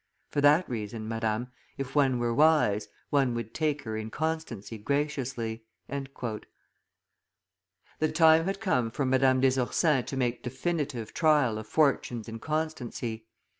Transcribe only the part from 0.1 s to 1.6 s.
For that reason, Madame,